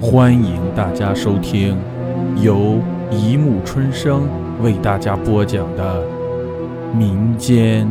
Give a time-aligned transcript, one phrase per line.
[0.00, 1.76] 欢迎大家收听
[2.40, 4.28] 由一木春生
[4.62, 6.06] 为大家播讲的
[6.94, 7.88] 民间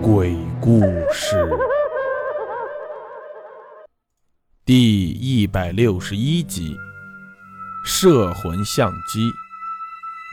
[0.00, 0.80] 鬼故
[1.12, 1.46] 事
[4.64, 6.74] 第一百六十一集：
[7.84, 9.30] 摄魂相机。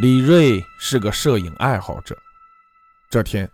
[0.02, 2.18] 李瑞是个摄影爱好者。
[3.09, 3.50] 这天，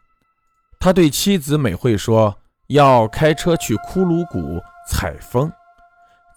[0.79, 2.37] 他对妻子美惠说
[2.69, 5.51] ：“要开车去骷髅谷采风。”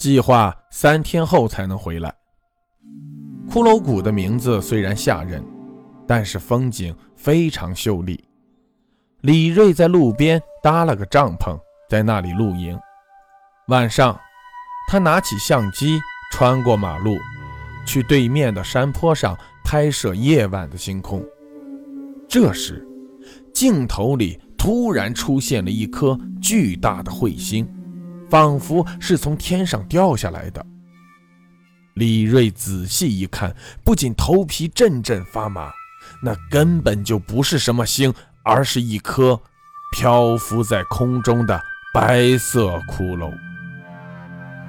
[0.00, 2.10] 计划三天后才能回来。
[3.50, 5.44] 骷髅谷的名字虽然吓人，
[6.08, 8.18] 但是风景非常秀丽。
[9.20, 11.54] 李瑞在路边搭了个帐篷，
[11.86, 12.80] 在那里露营。
[13.68, 14.18] 晚上，
[14.88, 16.00] 他拿起相机，
[16.32, 17.18] 穿过马路，
[17.84, 21.22] 去对面的山坡上拍摄夜晚的星空。
[22.26, 22.88] 这时，
[23.52, 27.70] 镜头里突然出现了一颗巨大的彗星。
[28.30, 30.64] 仿佛是从天上掉下来的。
[31.94, 35.70] 李瑞仔细一看，不仅头皮阵阵发麻，
[36.22, 38.14] 那根本就不是什么星，
[38.44, 39.38] 而是一颗
[39.92, 41.60] 漂浮在空中的
[41.92, 43.30] 白色骷髅。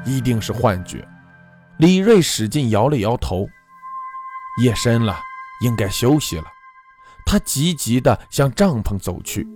[0.03, 1.07] 一定是幻觉。
[1.77, 3.47] 李瑞使劲摇了摇头。
[4.61, 5.17] 夜深了，
[5.61, 6.43] 应该休息了。
[7.25, 9.47] 他急急地向帐篷走去。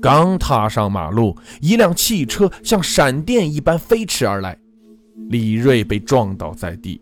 [0.00, 4.56] 刚踏上马路，一辆汽车像闪电一般飞驰而来，
[5.28, 7.00] 李瑞被撞倒在地。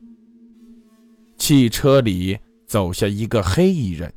[1.37, 4.13] 汽车里走下一个黑衣人，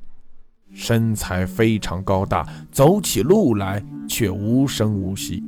[0.71, 5.43] 身材非常高大，走起路来却无声无息。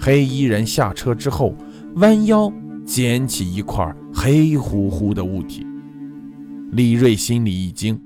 [0.00, 1.54] 黑衣人下车之后，
[1.96, 2.50] 弯腰
[2.86, 5.66] 捡起一块黑乎乎的物体。
[6.72, 8.00] 李瑞心里一惊，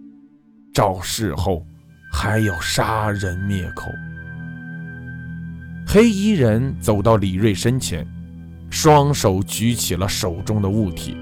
[0.72, 1.64] 肇事后
[2.10, 3.90] 还要杀人灭口。
[5.86, 8.06] 黑衣人走到李瑞身前，
[8.70, 11.16] 双手举起了手中的物体。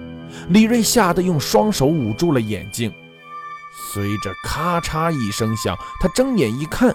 [0.48, 2.92] 李瑞吓得用双手捂住了眼睛。
[3.92, 6.95] 随着咔嚓一声响，他睁眼一看，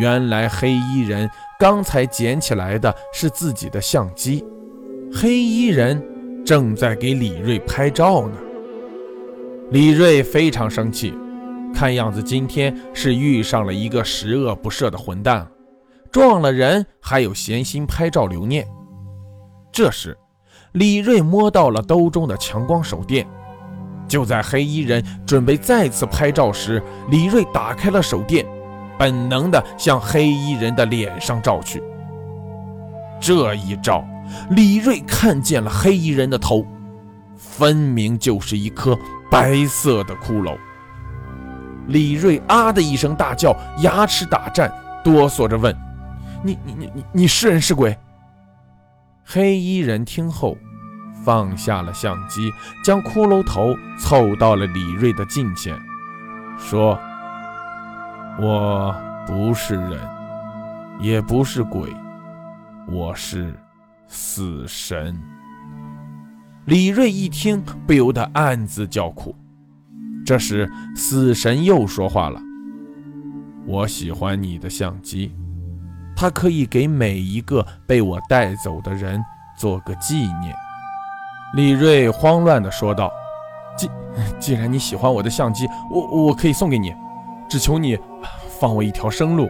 [0.00, 1.28] 原来黑衣人
[1.58, 4.44] 刚才捡起来的是自己的相机。
[5.12, 6.02] 黑衣人
[6.44, 8.36] 正在给李瑞拍照呢。
[9.70, 11.14] 李瑞非常生气，
[11.74, 15.46] 看样子今天是遇上了一个十恶不赦的混蛋。
[16.12, 18.64] 撞了人还有闲心拍照留念。
[19.72, 20.16] 这时，
[20.72, 23.26] 李瑞摸到了兜中的强光手电。
[24.06, 26.80] 就在黑衣人准备再次拍照时，
[27.10, 28.46] 李瑞打开了手电，
[28.96, 31.82] 本能的向黑衣人的脸上照去。
[33.18, 34.06] 这一照，
[34.50, 36.64] 李瑞看见了黑衣人的头，
[37.36, 38.96] 分明就是一颗
[39.30, 40.56] 白色的骷髅。
[41.88, 44.72] 李瑞啊的一声大叫，牙齿打颤，
[45.02, 45.74] 哆嗦着问。
[46.42, 47.96] 你你你你你是人是鬼？
[49.24, 50.56] 黑衣人听后，
[51.24, 52.50] 放下了相机，
[52.84, 55.74] 将骷髅头凑到了李瑞的近前，
[56.58, 56.98] 说
[58.38, 58.94] ：“我
[59.26, 59.98] 不是人，
[61.00, 61.94] 也不是鬼，
[62.86, 63.54] 我是
[64.06, 65.18] 死神。”
[66.66, 69.34] 李瑞一听，不由得暗自叫苦。
[70.24, 72.40] 这时，死神又说话了
[73.66, 75.34] ：“我喜欢你的相机。”
[76.16, 79.22] 它可以给每一个被我带走的人
[79.58, 80.54] 做个纪念。
[81.54, 83.12] 李瑞慌乱地说道
[83.76, 83.90] ：“既
[84.38, 86.94] 既然你喜欢我的相机，我我可以送给你，
[87.48, 87.98] 只求你
[88.60, 89.48] 放我一条生路。”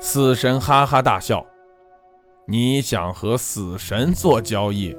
[0.00, 1.46] 死神哈哈大笑
[2.46, 4.94] ：“你想和死神做交易？”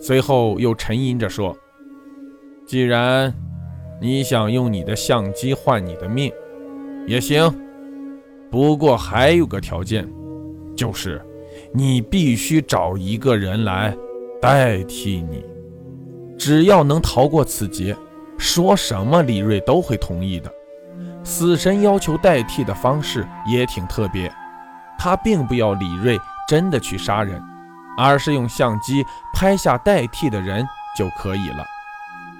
[0.00, 1.56] 随后又沉吟着说
[2.68, 3.34] ：“既然
[4.00, 6.32] 你想用你的相机换你的命，
[7.06, 7.52] 也行。”
[8.50, 10.08] 不过还有个条件，
[10.74, 11.20] 就是
[11.74, 13.94] 你必须找一个人来
[14.40, 15.44] 代替你。
[16.38, 17.94] 只要能逃过此劫，
[18.38, 20.50] 说什么李瑞都会同意的。
[21.24, 24.32] 死神要求代替的方式也挺特别，
[24.98, 27.42] 他并不要李瑞真的去杀人，
[27.98, 29.04] 而是用相机
[29.34, 30.66] 拍下代替的人
[30.96, 31.66] 就可以了。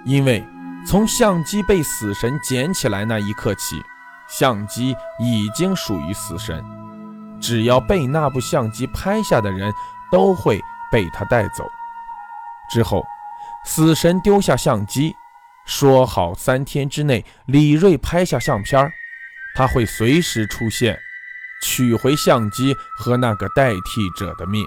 [0.06, 0.42] 因为
[0.86, 3.82] 从相机被死神捡起来那一刻起。
[4.28, 6.62] 相机已经属于死神，
[7.40, 9.72] 只要被那部相机拍下的人，
[10.12, 10.60] 都会
[10.92, 11.64] 被他带走。
[12.70, 13.02] 之后，
[13.64, 15.16] 死神丢下相机，
[15.64, 18.92] 说好三天之内李瑞拍下相片，
[19.56, 20.98] 他会随时出现，
[21.62, 24.62] 取回相机和那个代替者的命。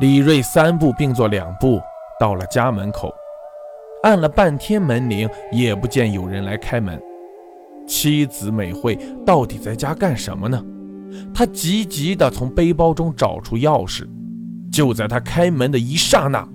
[0.00, 1.82] 李瑞三步并作两步
[2.18, 3.12] 到了家门口，
[4.02, 7.00] 按了半天门铃，也不见有人来开门。
[7.86, 10.62] 妻子美惠到底在家干什么呢？
[11.32, 14.06] 他急急地从背包中找出钥匙，
[14.70, 16.46] 就在他开门的一刹那，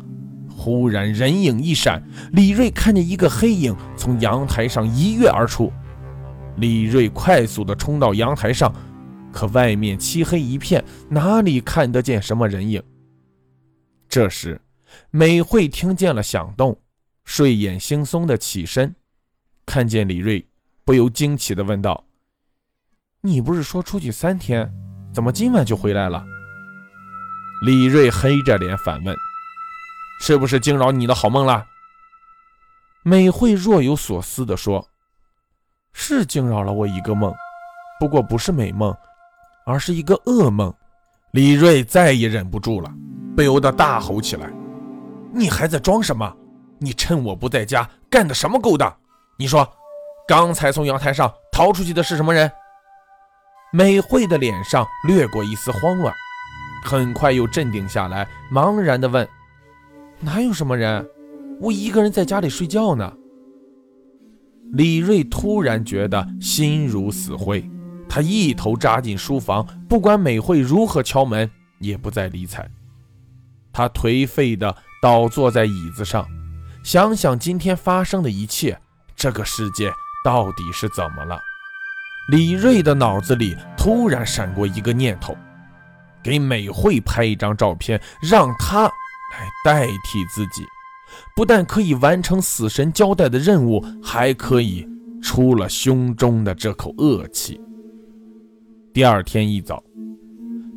[0.55, 2.03] 忽然人影一闪，
[2.33, 5.71] 李瑞看见一个黑影从阳台上一跃而出。
[6.57, 8.71] 李瑞快速地冲到阳台上，
[9.31, 12.81] 可外面漆黑一片，哪里看得见什么人影？
[14.07, 14.61] 这时，
[15.09, 16.77] 美惠听见了响动，
[17.23, 18.95] 睡眼惺忪的起身，
[19.65, 20.47] 看见李瑞，
[20.83, 22.05] 不由惊奇的问道
[23.21, 24.71] ：“你不是说出去三天，
[25.13, 26.25] 怎么今晚就回来了？”
[27.65, 29.15] 李瑞黑着脸反问
[30.21, 31.65] ：“是不是惊扰你的好梦了？”
[33.03, 34.87] 美惠若有所思的说。
[35.95, 37.31] 是惊扰了我一个梦，
[37.99, 38.91] 不过不是美梦，
[39.63, 40.73] 而是一个噩梦。
[41.33, 42.91] 李瑞再也忍不住了，
[43.35, 44.51] 不由得大吼起来
[45.31, 46.35] ：“你还在装什么？
[46.83, 48.93] 你趁我不在家干的什么勾当？
[49.37, 49.67] 你说，
[50.27, 52.51] 刚才从阳台上逃出去的是什么人？”
[53.71, 56.13] 美惠的脸上掠过一丝慌乱，
[56.83, 59.27] 很快又镇定下来，茫然地问
[60.19, 61.09] ：“哪有什么人？
[61.61, 63.11] 我一个人在家里睡觉呢。”
[64.73, 67.67] 李瑞突然觉得心如死灰，
[68.09, 71.49] 他一头扎进书房，不管美惠如何敲门，
[71.79, 72.69] 也不再理睬。
[73.71, 76.27] 他颓废地倒坐在椅子上，
[76.83, 78.77] 想想今天发生的一切，
[79.15, 79.89] 这个世界
[80.23, 81.39] 到底是怎么了？
[82.29, 85.35] 李瑞的脑子里突然闪过一个念头：
[86.21, 90.65] 给美惠拍一张照片，让她来代替自己。
[91.35, 94.85] 不但可以完成死神交代的任务，还可以
[95.21, 97.61] 出了胸中的这口恶气。
[98.93, 99.81] 第二天一早，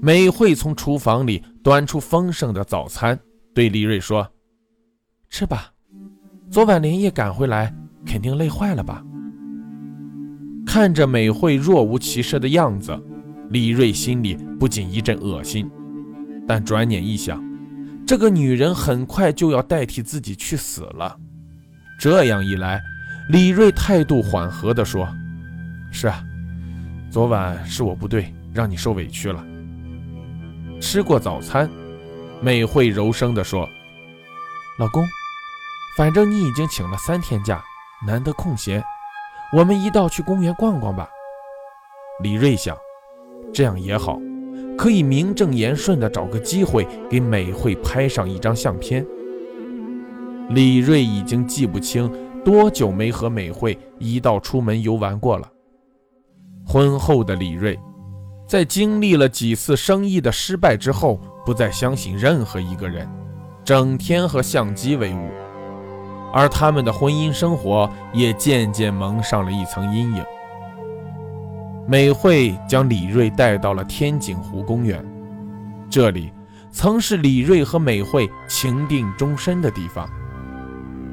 [0.01, 3.19] 美惠从厨房里端出丰盛的早餐，
[3.55, 4.29] 对李瑞说
[5.31, 5.73] ：“吃吧，
[6.51, 9.03] 昨晚连夜赶回来，肯定累坏了吧？”
[10.67, 12.99] 看着美惠若无其事的样子，
[13.51, 15.71] 李瑞心里不仅一阵恶心，
[16.47, 17.43] 但转念一想。
[18.07, 21.17] 这个女人很快就要代替自己去死了，
[21.99, 22.81] 这样一来，
[23.31, 25.09] 李瑞态度缓和地说
[25.91, 26.23] ：“是啊，
[27.11, 29.45] 昨晚是我不对，让你受委屈了。”
[30.81, 31.69] 吃过早餐，
[32.41, 33.69] 美惠柔声地说
[34.79, 35.05] ：“老公，
[35.97, 37.63] 反正你已经请了三天假，
[38.07, 38.83] 难得空闲，
[39.53, 41.09] 我们一道去公园逛逛吧。”
[42.23, 42.77] 李瑞想，
[43.53, 44.19] 这样也好。
[44.77, 49.07] 可以名正言顺地找个机会给美惠拍上一张相片。
[50.51, 52.13] 李瑞已经记不清
[52.45, 55.51] 多久没和美惠一道出门游玩过了。
[56.67, 57.79] 婚后的李瑞，
[58.47, 63.09] 在经历了几次生意的失败之后，不再相信任何一个人，
[63.65, 65.31] 整天和相机为伍，
[66.37, 70.23] 而他们的婚姻生活也渐渐蒙上了一层阴影。
[71.89, 75.03] 美惠将李瑞带到了天井湖公园，
[75.89, 76.31] 这里
[76.71, 80.07] 曾是李瑞和美惠情定终身的地方。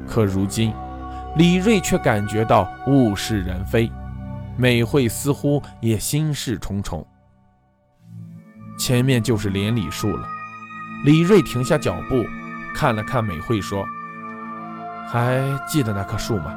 [0.06, 0.74] 可如今，
[1.38, 3.90] 李瑞却感觉到物是人非，
[4.58, 7.02] 美惠似乎也心事重重。
[8.78, 10.28] 前面就是连理树了，
[11.06, 12.22] 李瑞停下脚步，
[12.74, 13.86] 看了看美惠，说
[15.06, 16.54] ：“还记得那棵树吗？”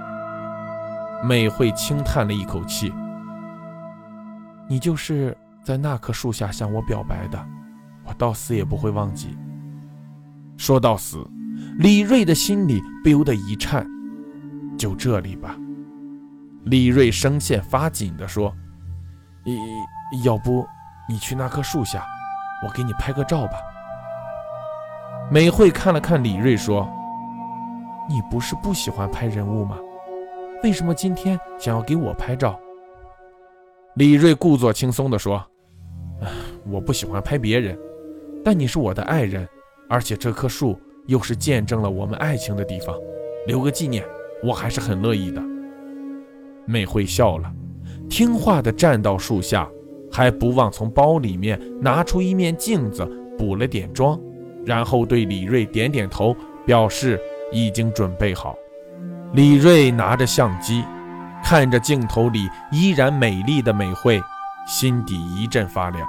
[1.23, 2.94] 美惠轻叹了一口气。
[4.69, 7.44] 你就是在那棵树下向我表白的，
[8.05, 9.38] 我到死也不会忘记。
[10.57, 11.25] 说到死，
[11.79, 13.86] 李瑞的心里不由得一颤。
[14.77, 15.55] 就这里吧，
[16.65, 18.53] 李瑞声线发紧地说
[20.24, 20.67] ：“要不
[21.10, 22.05] 你去那棵树下，
[22.63, 23.53] 我给你拍个照吧。”
[25.31, 26.88] 美惠看了看李瑞，说
[28.09, 29.77] ：“你不是不喜欢拍人物吗？
[30.63, 32.59] 为什么今天想要给我拍照？”
[33.95, 35.43] 李瑞故作轻松地说
[36.69, 37.77] ：“我不喜欢拍别人，
[38.43, 39.47] 但你是我的爱人，
[39.89, 42.95] 而且这棵树又是见证了我们爱情的地方，
[43.45, 44.03] 留个纪念，
[44.43, 45.41] 我还是很乐意的。”
[46.65, 47.51] 美惠笑了，
[48.09, 49.69] 听话地站到树下，
[50.11, 53.05] 还不忘从包里面拿出一面镜子
[53.37, 54.19] 补了点妆，
[54.65, 56.35] 然后对李瑞点点头，
[56.65, 57.19] 表示
[57.51, 58.56] 已经准备好。
[59.34, 60.86] 李瑞拿着相机。
[61.44, 64.22] 看着镜头里依然美丽的美惠，
[64.68, 66.06] 心底一阵发凉。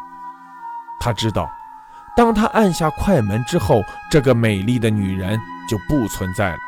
[0.99, 1.49] 他知道，
[2.17, 6.59] 当他按下快门之后，这个美丽的女人就不存在了。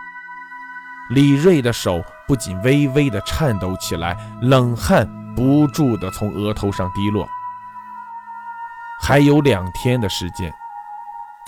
[1.08, 7.28] 李瑞的手不仅微微的颤抖起来，冷汗不住的从额头上滴落。
[9.02, 10.54] 还有两天的时间，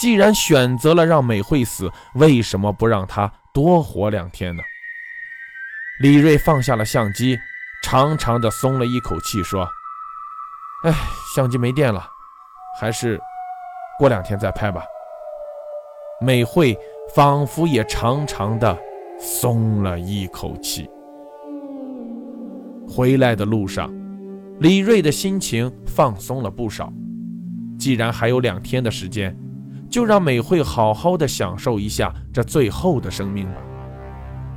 [0.03, 4.61] 既然选择了让美惠死，为什么不让她多活两天呢？
[6.01, 7.39] 李瑞放下了相机，
[7.85, 9.63] 长长的松了一口气，说
[10.83, 10.93] ：“哎，
[11.33, 12.05] 相机没电了，
[12.81, 13.17] 还是
[13.97, 14.83] 过两天再拍吧。”
[16.21, 16.77] 美惠
[17.15, 18.77] 仿佛也长长的
[19.21, 20.91] 松了一口气。
[22.89, 23.89] 回来的路上，
[24.59, 26.93] 李瑞的心情放松了不少。
[27.79, 29.37] 既然还有两天的时间，
[29.93, 33.61] 就让美惠好好的享受一下这最后的生命吧。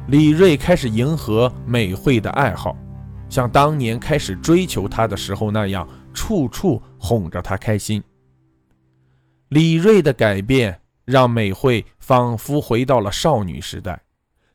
[0.08, 2.76] 李瑞开始迎合美惠的爱好，
[3.30, 8.02] 像当年开始追求她的时候那样，处处哄着她开心。
[9.50, 14.04] 李瑞的改变让美惠仿佛回到了少女时代，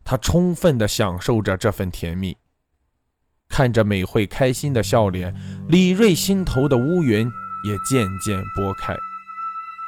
[0.03, 2.35] 她充分的享受着这份甜蜜。
[3.51, 5.35] 看着美惠开心的笑脸，
[5.69, 7.31] 李瑞心头的乌云
[7.67, 8.97] 也渐渐拨开。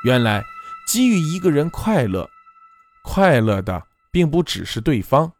[0.04, 0.42] 原来，
[0.86, 2.28] 给予一个人快乐，
[3.04, 5.32] 快乐的并不只是对方，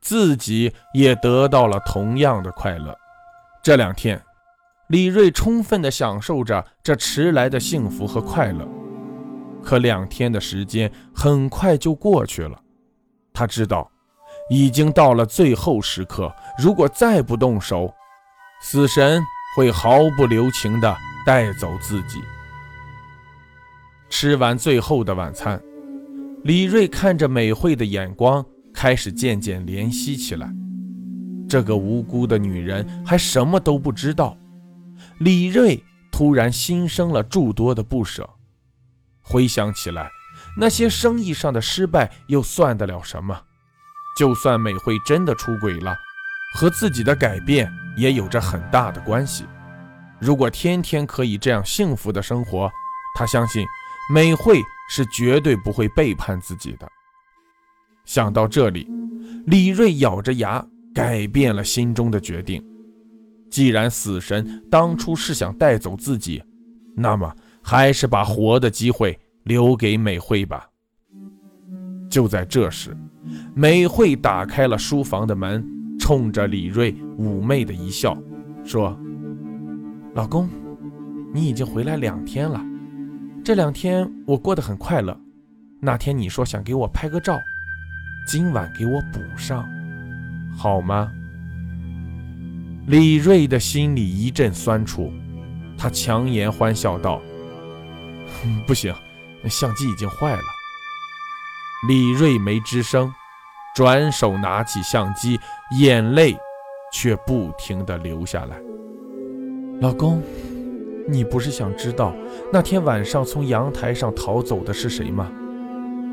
[0.00, 2.96] 自己也得到了同样的快乐。
[3.62, 4.22] 这两天，
[4.88, 8.66] 李瑞充分地享受着这迟来的幸福和快乐。
[9.62, 12.58] 可两天的时间很快就过去了，
[13.32, 13.88] 他知道。
[14.50, 17.94] 已经到了最后时刻，如果再不动手，
[18.60, 19.22] 死神
[19.56, 22.20] 会毫不留情地带走自己。
[24.12, 25.58] 吃完最后的晚餐，
[26.44, 30.52] 李瑞看着美惠的眼光开始渐渐怜惜起来。
[31.48, 34.36] 这个无辜的女人还什么都不知道，
[35.20, 38.28] 李瑞突然心生了诸多的不舍。
[39.22, 40.10] 回想起来，
[40.58, 43.40] 那些生意上的失败又算得了什么？
[44.18, 45.96] 就算美惠真的出轨了，
[46.54, 49.46] 和自己的改变也有着很大的关系。
[50.20, 52.70] 如果天天可以这样幸福的生活，
[53.18, 53.64] 他相信
[54.10, 56.88] 美惠是绝对不会背叛自己的。
[58.04, 58.88] 想到这里，
[59.46, 62.62] 李瑞咬着牙改变了心中的决定。
[63.50, 66.42] 既然死神当初是想带走自己，
[66.96, 70.66] 那么还是把活的机会留给美惠吧。
[72.10, 72.96] 就在这时。
[73.54, 75.64] 美惠打开了书房的门，
[75.98, 78.20] 冲着李瑞妩媚的一笑，
[78.64, 78.98] 说
[80.12, 80.48] ：“老公，
[81.32, 82.60] 你已经回来两天了，
[83.44, 85.18] 这两天我过得很快乐。
[85.80, 87.40] 那天你说想给我拍个照，
[88.24, 89.68] 今晚给我补上，
[90.56, 91.10] 好吗？”
[92.86, 95.12] 李瑞的心里一阵酸楚，
[95.76, 97.20] 他强颜欢笑道
[98.66, 98.94] ：“不行，
[99.48, 100.42] 相机已经坏了。”
[101.88, 103.12] 李瑞没吱声，
[103.74, 105.38] 转手拿起相机，
[105.76, 106.36] 眼泪
[106.92, 108.56] 却不停地流下来。
[109.80, 110.22] 老公，
[111.08, 112.14] 你不是想知道
[112.52, 115.30] 那天晚上从阳台上逃走的是谁吗？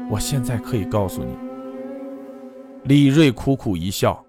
[0.10, 1.38] 我现在可以告诉你。
[2.84, 4.24] 李瑞苦苦一笑，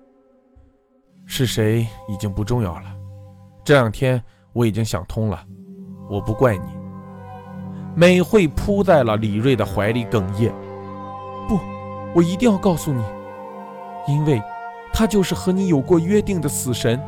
[1.24, 2.84] 是谁已经不重要了。
[3.64, 5.42] 这两天我已经想通了，
[6.10, 6.64] 我不怪你。
[7.94, 10.52] 美惠扑在了李瑞的怀里，哽咽。
[11.48, 11.58] 不，
[12.14, 13.02] 我一定要告诉你，
[14.06, 14.42] 因为，
[14.92, 17.00] 他就是和你有过约定的死神。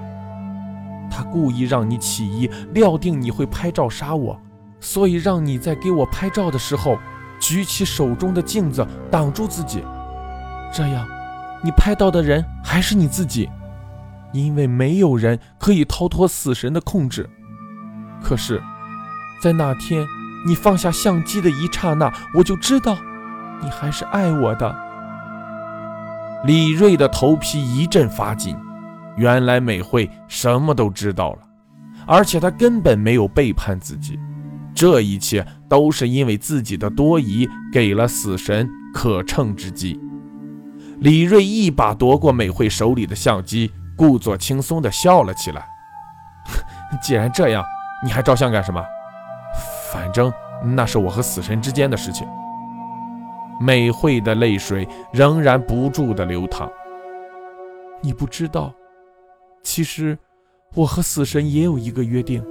[1.14, 4.40] 他故意让你起疑，料定你会拍照杀我，
[4.80, 6.98] 所以让你在给我拍照的时候，
[7.38, 9.84] 举起手中的镜子挡住自己。
[10.72, 11.06] 这样，
[11.62, 13.50] 你拍到的人还是你自己，
[14.32, 17.28] 因为没有人可以逃脱死神的控制。
[18.22, 18.62] 可是，
[19.42, 20.06] 在那天
[20.46, 22.96] 你放下相机的一刹那，我就知道。
[23.60, 24.74] 你还是爱我的。
[26.44, 28.56] 李瑞的头皮一阵发紧，
[29.16, 31.38] 原来美惠什么都知道了，
[32.06, 34.18] 而且她根本没有背叛自己，
[34.74, 40.00] 这一切都是因为自己的多疑给了死神可乘之机。
[41.00, 45.66] 李瑞一把夺过美惠手里的相机，故作轻松地笑了起来。
[47.02, 47.64] 既然这样，
[48.04, 48.82] 你还照相干什么？
[49.92, 50.32] 反正
[50.64, 52.26] 那是我和死神之间的事情。
[53.60, 56.70] 美惠的泪水仍然不住地流淌。
[58.00, 58.72] 你不知道，
[59.62, 60.18] 其实
[60.74, 62.44] 我和死神也有一个约定：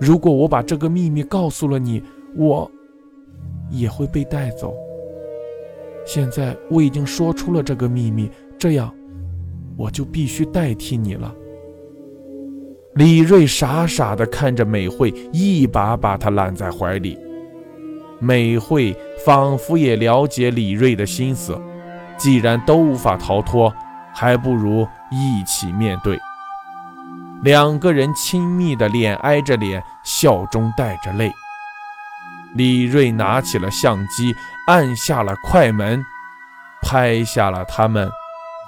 [0.00, 2.02] 如果我把这个秘密告诉了你，
[2.36, 2.70] 我
[3.70, 4.74] 也会被带走。
[6.06, 8.92] 现在我已经说出了这个秘密，这样
[9.76, 11.34] 我就必须代替你了。
[12.94, 17.18] 李瑞傻傻地看着美惠，一把把她揽在怀里。
[18.18, 18.94] 美惠
[19.24, 21.58] 仿佛也了解李瑞的心思，
[22.18, 23.72] 既然都无法逃脱，
[24.14, 26.18] 还不如一起面对。
[27.42, 31.32] 两个人亲密的脸挨着脸，笑中带着泪。
[32.54, 34.34] 李瑞拿起了相机，
[34.66, 36.04] 按下了快门，
[36.82, 38.10] 拍下了他们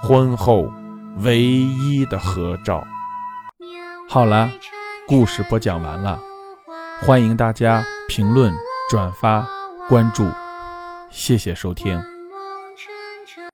[0.01, 0.71] 婚后
[1.17, 2.83] 唯一的合照。
[4.09, 4.49] 好了，
[5.07, 6.19] 故事播讲完了，
[7.01, 8.53] 欢迎大家评论。
[8.89, 9.47] 转发
[9.87, 10.29] 关注，
[11.09, 12.12] 谢谢收听。